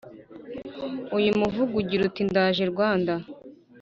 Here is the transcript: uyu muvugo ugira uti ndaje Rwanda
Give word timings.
uyu 1.17 1.31
muvugo 1.39 1.73
ugira 1.81 2.01
uti 2.09 2.21
ndaje 2.29 2.63
Rwanda 2.71 3.13